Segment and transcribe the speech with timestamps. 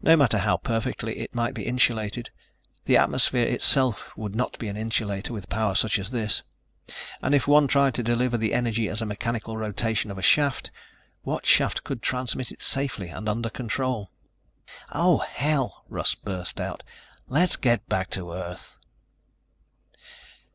[0.00, 2.30] No matter how perfectly it might be insulated,
[2.86, 6.40] the atmosphere itself would not be an insulator, with power such as this.
[7.20, 10.70] And if one tried to deliver the energy as a mechanical rotation of a shaft,
[11.24, 14.10] what shaft could transmit it safely and under control?
[14.92, 16.82] "Oh, hell," Russ burst out,
[17.28, 18.78] "let's get back to Earth."